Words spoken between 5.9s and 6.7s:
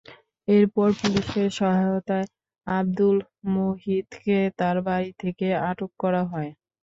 করা হয়।